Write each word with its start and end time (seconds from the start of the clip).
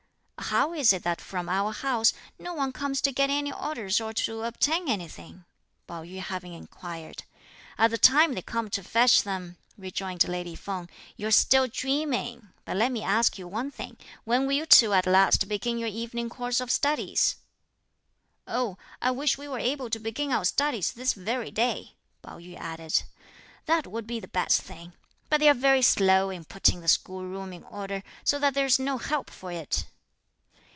"How 0.49 0.73
is 0.73 0.91
it 0.91 1.03
that 1.03 1.21
from 1.21 1.47
our 1.47 1.71
house, 1.71 2.11
no 2.37 2.53
one 2.53 2.73
comes 2.73 2.99
to 3.01 3.13
get 3.13 3.29
any 3.29 3.53
orders 3.53 4.01
or 4.01 4.11
to 4.11 4.43
obtain 4.43 4.89
anything?" 4.89 5.45
Pao 5.87 6.03
yü 6.03 6.19
having 6.19 6.51
inquired: 6.51 7.23
"At 7.77 7.91
the 7.91 7.97
time 7.97 8.33
they 8.33 8.41
come 8.41 8.69
to 8.71 8.83
fetch 8.83 9.23
them," 9.23 9.55
rejoined 9.77 10.27
lady 10.27 10.55
Feng, 10.55 10.89
"you're 11.15 11.31
still 11.31 11.67
dreaming; 11.67 12.49
but 12.65 12.75
let 12.75 12.91
me 12.91 13.01
ask 13.01 13.37
you 13.37 13.47
one 13.47 13.71
thing, 13.71 13.95
when 14.25 14.45
will 14.45 14.51
you 14.51 14.65
two 14.65 14.91
at 14.93 15.05
last 15.07 15.47
begin 15.47 15.77
your 15.77 15.87
evening 15.87 16.27
course 16.27 16.59
of 16.59 16.69
studies?" 16.69 17.37
"Oh, 18.45 18.77
I 19.01 19.09
wish 19.11 19.37
we 19.37 19.47
were 19.47 19.59
able 19.59 19.89
to 19.89 19.99
begin 19.99 20.33
our 20.33 20.43
studies 20.43 20.91
this 20.91 21.13
very 21.13 21.51
day," 21.51 21.93
Pao 22.23 22.39
yü 22.39 22.59
added; 22.59 23.03
"that 23.67 23.87
would 23.87 24.05
be 24.07 24.19
the 24.19 24.27
best 24.27 24.61
thing, 24.61 24.93
but 25.29 25.39
they're 25.39 25.53
very 25.53 25.83
slow 25.83 26.29
in 26.29 26.43
putting 26.43 26.81
the 26.81 26.89
school 26.89 27.23
room 27.23 27.53
in 27.53 27.63
order, 27.63 28.03
so 28.25 28.37
that 28.39 28.53
there's 28.53 28.79
no 28.79 28.97
help 28.97 29.29
for 29.29 29.53
it!" 29.53 29.85